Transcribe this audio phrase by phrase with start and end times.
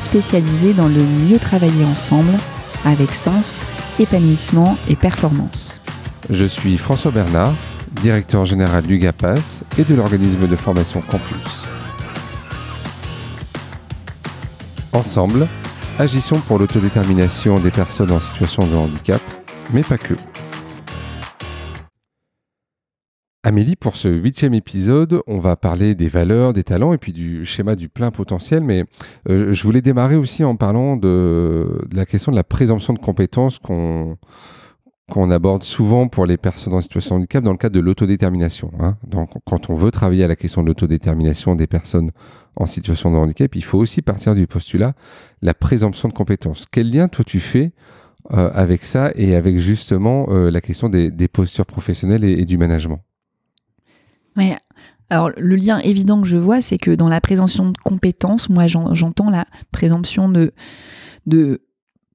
[0.00, 2.32] spécialisé dans le mieux travailler ensemble
[2.84, 3.62] avec sens,
[3.98, 5.80] épanouissement et performance.
[6.30, 7.52] Je suis François Bernard,
[8.02, 11.64] directeur général du GAPAS et de l'organisme de formation Campus.
[14.92, 15.48] Ensemble,
[15.98, 19.20] agissons pour l'autodétermination des personnes en situation de handicap,
[19.72, 20.14] mais pas que.
[23.46, 27.44] Amélie, pour ce huitième épisode, on va parler des valeurs, des talents et puis du
[27.44, 28.64] schéma du plein potentiel.
[28.64, 28.86] Mais
[29.28, 33.58] euh, je voulais démarrer aussi en parlant de, la question de la présomption de compétences
[33.58, 34.16] qu'on
[35.10, 38.72] qu'on aborde souvent pour les personnes en situation de handicap dans le cadre de l'autodétermination.
[38.80, 38.96] Hein.
[39.06, 42.10] Donc, quand on veut travailler à la question de l'autodétermination des personnes
[42.56, 44.94] en situation de handicap, il faut aussi partir du postulat
[45.42, 46.64] la présomption de compétences.
[46.72, 47.74] Quel lien toi tu fais
[48.32, 52.56] euh, avec ça et avec justement euh, la question des, des, postures professionnelles et du
[52.56, 53.02] management?
[54.36, 54.52] Oui,
[55.10, 58.66] alors le lien évident que je vois, c'est que dans la présomption de compétences, moi
[58.66, 60.52] j'entends la présomption de,
[61.26, 61.60] de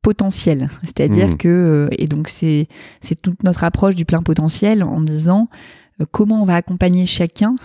[0.02, 0.70] potentiel.
[0.84, 1.38] C'est-à-dire Mmh.
[1.38, 2.67] que, euh, et donc c'est
[3.02, 5.50] c'est toute notre approche du plein potentiel en disant
[6.02, 7.56] euh, comment on va accompagner chacun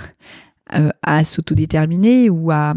[0.74, 2.74] euh, à s'autodéterminer ou à,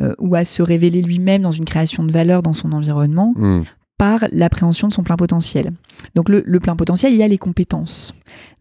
[0.00, 3.62] euh, ou à se révéler lui-même dans une création de valeur dans son environnement Mmh.
[3.98, 5.70] par l'appréhension de son plein potentiel.
[6.14, 8.12] Donc le, le plein potentiel, il y a les compétences.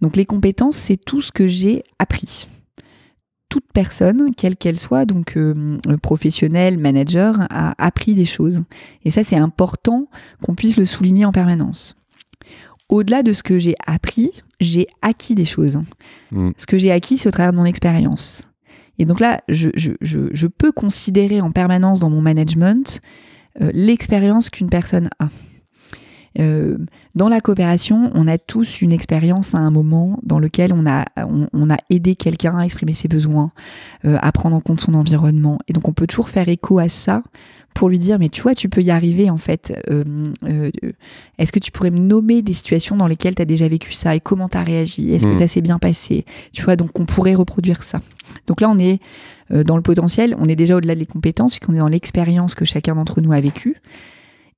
[0.02, 2.48] Donc les compétences, c'est tout ce que j'ai appris.
[3.54, 8.64] Toute personne, quelle qu'elle soit, donc euh, professionnelle, manager, a appris des choses.
[9.06, 10.08] Et ça, c'est important
[10.42, 11.95] qu'on puisse le souligner en permanence.
[12.90, 15.77] Au-delà de ce que j'ai appris, j'ai acquis des choses.
[16.32, 16.50] Mmh.
[16.58, 18.42] Ce que j'ai acquis, c'est au travers de mon expérience.
[18.98, 23.02] Et donc là, je, je, je, je peux considérer en permanence dans mon management
[23.61, 25.27] euh, l'expérience qu'une personne a.
[26.39, 26.77] Euh,
[27.16, 31.05] dans la coopération, on a tous une expérience à un moment dans lequel on a,
[31.17, 33.52] on, on a aidé quelqu'un à exprimer ses besoins,
[34.05, 35.60] euh, à prendre en compte son environnement.
[35.67, 37.21] Et donc on peut toujours faire écho à ça
[37.76, 39.73] pour lui dire, mais tu vois, tu peux y arriver en fait.
[39.89, 40.04] Euh,
[40.44, 40.70] euh,
[41.39, 44.15] Est-ce que tu pourrais me nommer des situations dans lesquelles tu as déjà vécu ça
[44.15, 45.11] et comment tu as réagi?
[45.14, 45.33] Est-ce Mm.
[45.33, 46.23] que ça s'est bien passé?
[46.52, 48.00] Tu vois, donc on pourrait reproduire ça.
[48.45, 49.00] Donc là, on est
[49.52, 52.64] euh, dans le potentiel, on est déjà au-delà des compétences, puisqu'on est dans l'expérience que
[52.65, 53.82] chacun d'entre nous a vécue.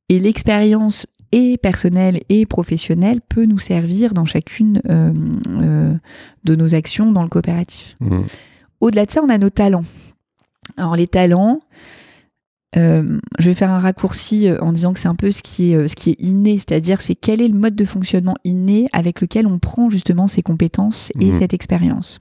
[0.10, 5.12] Et l'expérience et personnelle et professionnelle peut nous servir dans chacune euh,
[5.50, 5.94] euh,
[6.44, 7.96] de nos actions dans le coopératif.
[8.00, 8.22] Mmh.
[8.82, 9.86] Au-delà de ça, on a nos talents.
[10.78, 11.62] Alors les talents,
[12.78, 15.88] euh, je vais faire un raccourci en disant que c'est un peu ce qui est,
[15.88, 19.48] ce qui est inné, c'est-à-dire c'est quel est le mode de fonctionnement inné avec lequel
[19.48, 21.40] on prend justement ces compétences et Mhm.
[21.40, 22.20] cette expérience.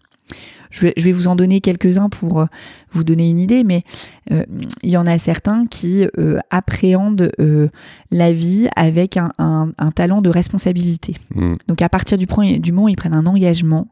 [0.71, 2.47] Je vais, je vais vous en donner quelques-uns pour euh,
[2.91, 3.85] vous donner une idée, mais
[4.33, 4.45] euh,
[4.83, 7.69] il y en a certains qui euh, appréhendent euh,
[8.11, 11.15] la vie avec un, un- un talent de responsabilité.
[11.35, 11.55] Mmh.
[11.69, 12.27] Donc à partir du,
[12.73, 13.87] moment où ils prennent un engagement,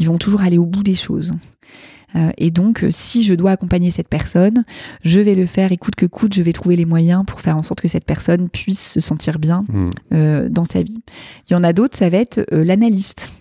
[0.00, 1.34] ils vont toujours aller au bout des choses.
[2.38, 4.64] Et donc, si je dois accompagner cette personne,
[5.02, 7.56] je vais le faire et coûte que coûte, je vais trouver les moyens pour faire
[7.56, 9.90] en sorte que cette personne puisse se sentir bien Mmh.
[10.12, 11.02] euh, dans sa vie.
[11.50, 13.33] Il y en a d'autres, ça va être euh, l'analyste.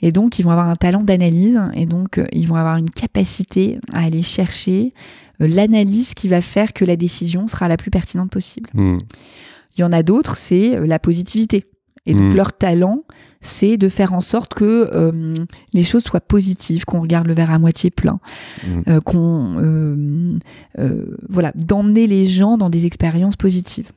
[0.00, 2.90] Et donc, ils vont avoir un talent d'analyse et donc, euh, ils vont avoir une
[2.90, 4.92] capacité à aller chercher
[5.40, 8.70] euh, l'analyse qui va faire que la décision sera la plus pertinente possible.
[8.74, 8.98] Mmh.
[9.76, 11.64] Il y en a d'autres, c'est euh, la positivité.
[12.06, 12.36] Et donc Mm.
[12.36, 13.02] leur talent,
[13.42, 15.34] c'est de faire en sorte que euh,
[15.74, 18.18] les choses soient positives, qu'on regarde le verre à moitié plein,
[18.66, 18.80] Mm.
[18.88, 20.38] euh, qu'on euh,
[21.28, 23.90] voilà, d'emmener les gens dans des expériences positives.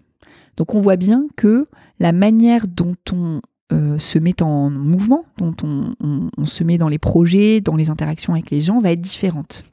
[0.58, 1.68] Donc on voit bien que
[2.00, 3.42] la manière dont on
[3.72, 8.34] euh, se met en mouvement, dont on, se met dans les projets, dans les interactions
[8.34, 9.64] avec les gens, va être différente.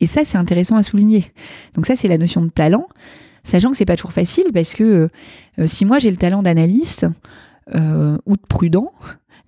[0.00, 1.32] Et ça, c'est intéressant à souligner.
[1.74, 2.86] Donc ça, c'est la notion de talent,
[3.42, 5.10] sachant que c'est pas toujours facile parce que
[5.58, 7.06] euh, si moi j'ai le talent d'analyste
[7.74, 8.92] euh, ou de prudent,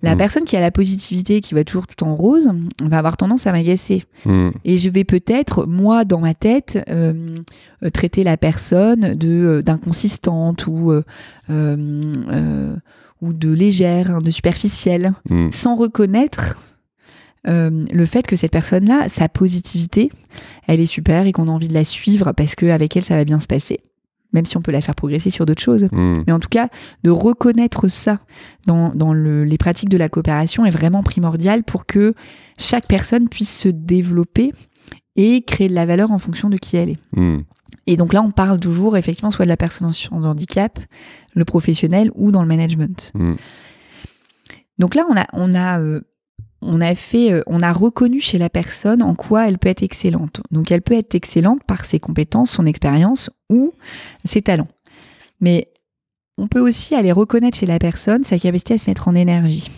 [0.03, 0.17] la Mm.
[0.17, 2.49] personne qui a la positivité, qui va toujours tout en rose,
[2.83, 4.03] va avoir tendance à m'agacer.
[4.25, 4.49] Mmh.
[4.63, 7.37] Et je vais peut-être, moi, dans ma tête, euh,
[7.83, 11.03] euh, traiter la personne de euh, d'inconsistante ou euh,
[11.49, 12.75] euh, euh,
[13.21, 15.51] ou de légère, hein, de superficielle, Mmh.
[15.51, 16.57] sans reconnaître
[17.47, 20.11] euh, le fait que cette personne-là, sa positivité,
[20.67, 23.23] elle est super et qu'on a envie de la suivre parce qu'avec elle, ça va
[23.25, 23.79] bien se passer,
[24.33, 25.87] même si on peut la faire progresser sur d'autres choses.
[25.91, 26.23] Mmh.
[26.27, 26.69] Mais en tout cas,
[27.03, 28.19] de reconnaître ça
[28.65, 32.13] dans, dans le- les pratiques de la coopération est vraiment primordial pour que
[32.57, 34.51] chaque personne puisse se développer
[35.15, 36.99] et créer de la valeur en fonction de qui elle est.
[37.15, 37.39] Hmm.
[37.87, 40.79] Et donc là, on parle toujours effectivement soit de la personne en handicap,
[41.33, 43.11] le professionnel ou dans le management.
[43.13, 43.35] Hmm.
[44.77, 46.01] Donc là, on a, on a, euh,
[46.61, 49.83] on a fait, euh, on a reconnu chez la personne en quoi elle peut être
[49.83, 50.41] excellente.
[50.51, 53.73] Donc elle peut être excellente par ses compétences, son expérience ou
[54.25, 54.67] ses talents.
[55.39, 55.71] Mais
[56.37, 59.69] on peut aussi aller reconnaître chez la personne sa capacité à se mettre en énergie.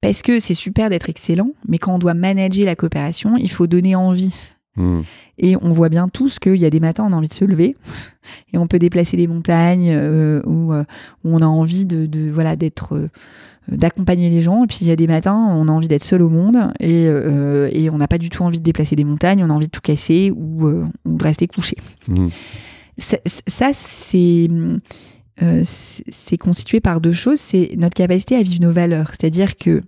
[0.00, 3.66] Parce que c'est super d'être excellent, mais quand on doit manager la coopération, il faut
[3.66, 4.34] donner envie.
[4.76, 5.00] Hmm.
[5.38, 7.44] Et on voit bien tous qu'il y a des matins, on a envie de se
[7.44, 7.76] lever
[8.52, 10.84] et on peut déplacer des montagnes euh, euh,
[11.24, 13.10] où, on a envie de, de voilà d'être euh,
[13.68, 14.64] d'accompagner les gens.
[14.64, 17.06] Et puis il y a des matins, on a envie d'être seul au monde et,
[17.06, 19.66] euh, et on n'a pas du tout envie de déplacer des montagnes, on a envie
[19.66, 21.76] de tout casser ou, ou de rester couché.
[22.08, 22.28] Hmm.
[22.96, 24.48] Ça, ça, c'est
[25.64, 27.40] c'est constitué par deux choses.
[27.40, 29.08] C'est notre capacité à vivre nos valeurs.
[29.08, 29.82] C'est-à-dire que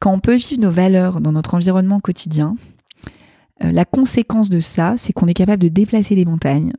[0.00, 2.54] quand on peut vivre nos valeurs dans notre environnement quotidien,
[3.62, 6.72] euh, la conséquence de ça, c'est qu'on est capable de déplacer des montagnes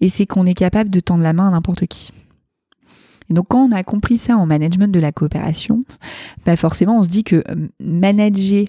[0.00, 2.12] et c'est qu'on est capable de tendre la main à n'importe qui.
[3.28, 5.84] Et donc quand on a compris ça en management de la coopération,
[6.44, 8.64] bah forcément on se dit que euh, manager,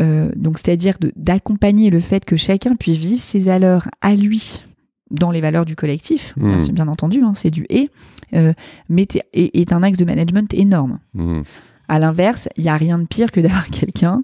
[0.00, 4.62] euh, donc c'est-à-dire d'accompagner le fait que chacun puisse vivre ses valeurs à lui
[5.10, 6.56] dans les valeurs du collectif, Mhm.
[6.56, 7.90] bien, bien entendu, hein, c'est du et,
[8.32, 8.52] euh,
[8.88, 11.00] mais est, est un axe de management énorme.
[11.14, 11.42] Hmm.
[11.90, 14.22] À l'inverse, il n'y a rien de pire que d'avoir quelqu'un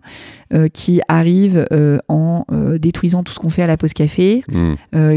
[0.55, 4.45] euh, qui arrive euh, en euh, détruisant tout ce qu'on fait à la pause café,
[4.49, 4.75] Hmm.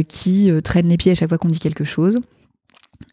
[0.07, 2.19] qui traîne les pieds à chaque fois qu'on dit quelque chose.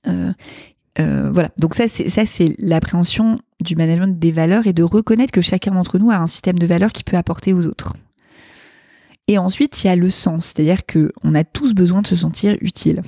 [0.04, 5.42] Voilà, donc ça c'est ça c'est l'appréhension du management des valeurs et de reconnaître que
[5.42, 7.94] chacun d'entre nous a un système de valeurs qui peut apporter aux autres.
[9.28, 12.16] Et ensuite, il y a le sens, c'est-à-dire que on a tous besoin de se
[12.16, 13.02] sentir utile.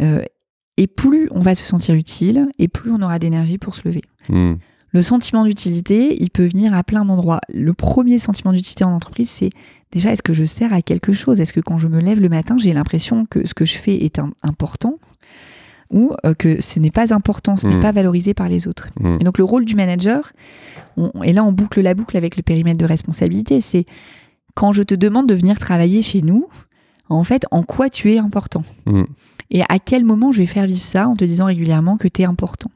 [0.00, 0.22] Euh,
[0.76, 4.02] et plus on va se sentir utile, et plus on aura d'énergie pour se lever.
[4.28, 4.54] Hmm.
[4.92, 7.40] Le sentiment d'utilité, il peut venir à plein d'endroits.
[7.52, 9.50] Le premier sentiment d'utilité en entreprise, c'est
[9.92, 11.40] déjà est-ce que je sers à quelque chose?
[11.40, 14.04] Est-ce que quand je me lève le matin, j'ai l'impression que ce que je fais
[14.04, 14.98] est important?
[15.92, 17.80] Ou euh, que ce n'est pas important, ce n'est Mm.
[17.80, 18.88] pas valorisé par les autres?
[19.00, 19.14] Hmm.
[19.20, 20.32] Et donc le rôle du manager,
[20.96, 23.86] on- et là on boucle la boucle avec le périmètre de responsabilité, c'est
[24.54, 26.48] quand je te demande de venir travailler chez nous,
[27.08, 28.62] en fait, en quoi tu es important?
[28.86, 29.04] Hmm.
[29.50, 32.22] et à quel moment je vais faire vivre ça en te disant régulièrement que tu
[32.22, 32.70] es important?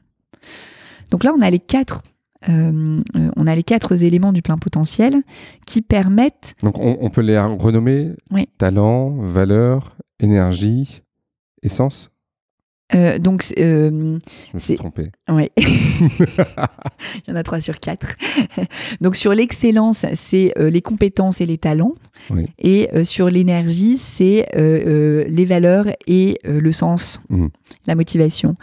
[1.11, 2.01] Donc là, on a les quatre,
[2.49, 5.21] euh, euh, on a les quatre éléments du plein potentiel
[5.67, 6.55] qui permettent.
[6.63, 8.47] Donc on, on peut les renommer Oui.
[8.57, 11.01] talent, valeur, énergie,
[11.63, 12.09] essence
[12.93, 14.19] euh, donc, Je me
[14.53, 15.11] C'est- suis trompé.
[15.29, 15.63] ouais, il
[17.27, 18.15] y en a trois sur quatre.
[19.01, 21.93] donc sur l'excellence, c'est les compétences et les talents,
[22.29, 22.47] Oui.
[22.59, 27.49] et sur l'énergie, c'est les valeurs et le sens, Mhm.
[27.87, 28.55] la motivation.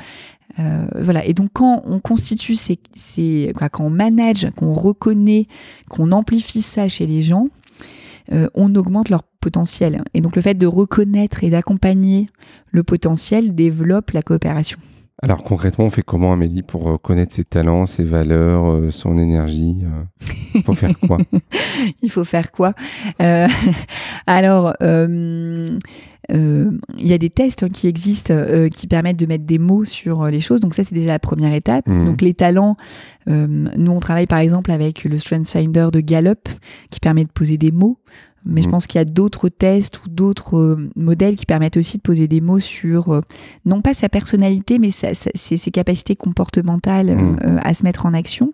[0.59, 1.25] Euh, voilà.
[1.25, 5.47] Et donc, quand on constitue ces, ces- quand on manage, qu'on reconnaît,
[5.89, 7.49] qu'on amplifie ça chez les gens,
[8.33, 10.03] euh, on augmente leur potentiel.
[10.15, 12.29] Et donc, le fait de reconnaître et d'accompagner
[12.71, 14.79] le potentiel développe la coopération.
[15.21, 19.19] Alors concrètement, on fait comment Amélie pour euh, connaître ses talents, ses valeurs, euh, son
[19.19, 21.19] énergie euh, Pour faire quoi?
[22.03, 22.73] Il faut faire quoi?
[23.21, 23.49] Euh,
[24.29, 25.77] Alors, euh,
[26.31, 28.35] euh, il y a des tests hein, qui existent
[28.71, 30.61] qui permettent de mettre des mots sur les choses.
[30.61, 31.89] Donc ça, c'est déjà la première étape.
[31.89, 32.07] Mhm.
[32.07, 32.77] Donc les talents,
[33.27, 36.49] nous on travaille par exemple avec le Strength Finder de Gallup
[36.91, 37.99] qui permet de poser des mots.
[38.47, 38.73] Mais je Mhm.
[38.73, 42.29] pense qu'il y a d'autres tests ou d'autres euh, modèles qui permettent aussi de poser
[42.29, 43.21] des mots sur euh,
[43.67, 47.39] non pas sa personnalité, mais sa- sa- ses, ses capacités comportementales Mhm.
[47.45, 48.53] euh, à se mettre en action.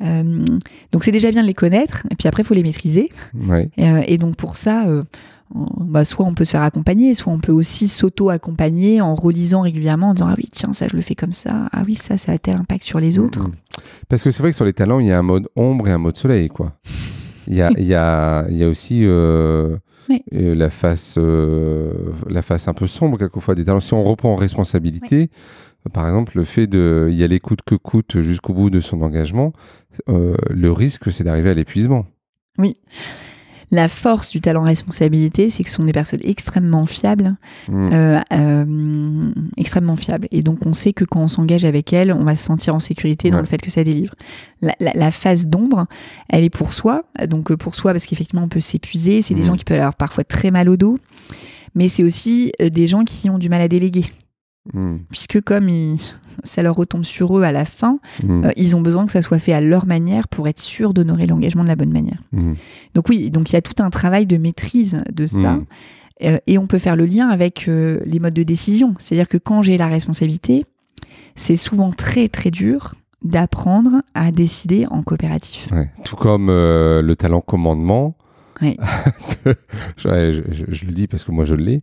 [0.00, 0.44] Euh,
[0.92, 3.08] donc c'est déjà bien de les connaître, et puis après il faut les maîtriser.
[3.34, 3.68] Ouais.
[3.76, 5.02] Et, euh, et donc pour ça, euh,
[5.54, 9.62] on- bah, soit on peut se faire accompagner, soit on peut aussi s'auto-accompagner en relisant
[9.62, 12.16] régulièrement, en disant ah oui tiens ça je le fais comme ça, ah oui ça
[12.16, 13.48] ça a tel impact sur les autres.
[13.48, 13.54] Mhm.
[14.08, 15.92] Parce que c'est vrai que sur les talents, il y a un mode ombre et
[15.92, 16.74] un mode soleil, quoi.
[17.48, 19.76] Il y a, y a, y a aussi euh,
[20.08, 20.22] Oui.
[20.34, 21.92] euh, la face, euh,
[22.28, 23.80] la face un peu sombre quelquefois des talents.
[23.80, 25.30] Si on reprend en responsabilité,
[25.92, 29.52] par exemple, le fait de y aller coûte que coûte jusqu'au bout de son engagement,
[30.06, 32.04] le risque, c'est d'arriver à l'épuisement.
[33.70, 37.36] La force du talent responsabilité, c'est que ce sont des personnes extrêmement fiables,
[37.68, 37.90] Mm.
[37.92, 39.22] euh, euh,
[39.56, 40.26] extrêmement fiables.
[40.30, 42.80] Et donc on sait que quand on s'engage avec elles, on va se sentir en
[42.80, 43.42] sécurité dans Ouais.
[43.42, 44.14] le fait que ça délivre.
[44.62, 45.86] La, la- la phase d'ombre,
[46.30, 47.04] elle est pour soi.
[47.28, 49.20] Donc euh, pour soi parce qu'effectivement on peut s'épuiser.
[49.22, 49.46] C'est des Mhm.
[49.46, 50.98] gens qui peuvent avoir parfois très mal au dos,
[51.74, 54.04] mais c'est aussi euh, des gens qui ont du mal à déléguer.
[54.74, 54.96] Mm.
[55.08, 55.98] puisque comme ils-
[56.44, 58.44] ça leur retombe sur eux à la fin, Mm.
[58.44, 61.26] euh, ils ont besoin que ça soit fait à leur manière pour être sûr d'honorer
[61.26, 62.22] l'engagement de la bonne manière.
[62.32, 62.52] Mm.
[62.94, 65.58] Donc oui, donc il y a tout un travail de maîtrise de ça.
[66.24, 68.94] Euh, et on peut faire le lien avec euh, les modes de décision.
[68.98, 70.64] C'est-à-dire que quand j'ai la responsabilité,
[71.36, 75.68] c'est souvent très très dur d'apprendre à décider en coopératif.
[75.72, 75.90] Ouais.
[76.04, 78.16] Tout comme le talent commandement,
[78.60, 78.76] Oui.
[79.96, 81.82] je, je- je le dis parce que moi je l'ai.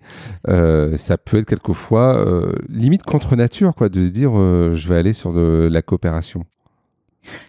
[0.49, 4.87] euh, ça peut être quelquefois euh, limite contre nature, quoi, de se dire euh, je
[4.87, 6.45] vais aller sur de la coopération.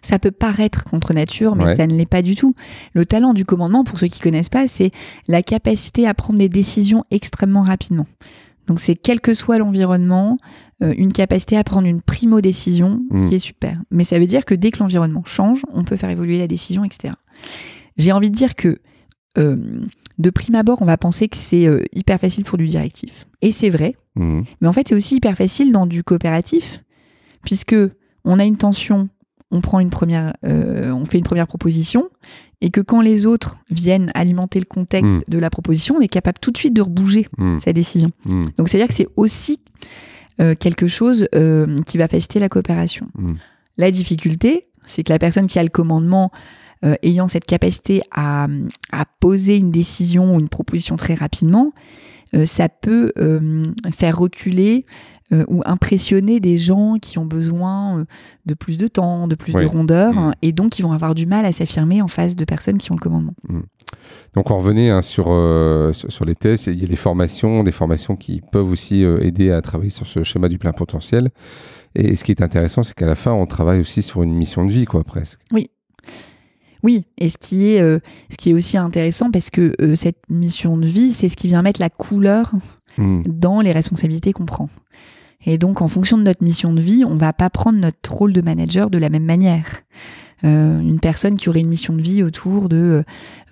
[0.01, 1.77] Ça peut paraître contre nature, mais Ouais.
[1.77, 2.55] ça ne l'est pas du tout.
[2.95, 4.91] Le talent du commandement, pour ceux qui connaissent pas, c'est
[5.29, 8.07] la capacité à prendre des décisions extrêmement rapidement.
[8.69, 10.39] Donc c'est quel que soit l'environnement,
[10.83, 13.29] euh, une capacité à prendre une primo-décision Mm.
[13.29, 13.75] qui est super.
[13.91, 16.83] Mais ça veut dire que dès que l'environnement change, on peut faire évoluer la décision,
[16.85, 17.13] etc.
[17.99, 18.79] J'ai envie de dire que
[19.39, 19.57] euh,
[20.19, 23.27] de prime abord, on va penser que c'est euh, hyper facile pour du directif.
[23.43, 24.45] Et c'est vrai, Mhm.
[24.61, 26.83] mais en fait, c'est aussi hyper facile dans du coopératif,
[27.45, 27.77] puisque
[28.25, 29.09] on a une tension,
[29.51, 32.09] on prend une première, euh, on fait une première proposition,
[32.63, 35.23] et que quand les autres viennent alimenter le contexte Mm.
[35.29, 37.59] de la proposition, on est capable tout de suite de rebouger Mhm.
[37.59, 38.11] sa décision.
[38.57, 39.61] Donc, c'est-à-dire que c'est aussi
[40.61, 41.29] quelque chose
[41.87, 43.09] qui va faciliter la coopération.
[43.79, 46.31] La difficulté, c'est que la personne qui a le commandement,
[46.85, 48.47] euh, ayant cette capacité à,
[48.93, 51.73] à poser une décision ou une proposition très rapidement,
[52.35, 53.65] euh, ça peut euh,
[53.97, 54.85] faire reculer
[55.49, 58.07] ou impressionner des gens qui ont besoin
[58.47, 59.65] de plus de temps, de plus Ouais.
[59.65, 60.35] de rondeur, Mhm.
[60.41, 62.95] et donc qui vont avoir du mal à s'affirmer en face de personnes qui ont
[62.95, 63.35] le commandement.
[64.35, 65.25] Donc on revenait hein, sur,
[65.93, 69.51] sur, sur les tests, il y a les formations, des formations qui peuvent aussi aider
[69.51, 71.31] à travailler sur ce schéma du plein potentiel.
[71.97, 74.65] Et, ce qui est intéressant, c'est qu'à la fin, on travaille aussi sur une mission
[74.65, 75.41] de vie, quoi, presque.
[75.51, 75.71] Oui,
[76.89, 77.99] et ce qui est, euh,
[78.31, 81.49] ce qui est aussi intéressant, parce que euh, cette mission de vie, c'est ce qui
[81.49, 82.53] vient mettre la couleur
[82.99, 83.25] Mhm.
[83.27, 84.69] dans les responsabilités qu'on prend.
[85.45, 88.33] Et donc, en fonction de notre mission de vie, on va pas prendre notre rôle
[88.33, 89.83] de manager de la même manière.
[90.45, 93.05] Euh, une personne qui aurait une mission de vie autour de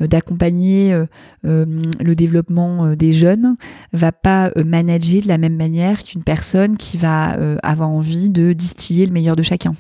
[0.03, 1.07] euh, d'accompagner euh,
[1.45, 3.57] le développement des jeunes
[3.95, 9.07] va pas manager de la même manière qu'une personne qui va avoir envie de distiller
[9.07, 9.73] le meilleur de chacun.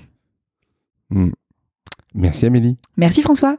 [1.10, 1.32] Mhm.
[2.14, 2.78] Merci Amélie.
[2.96, 3.58] Merci François.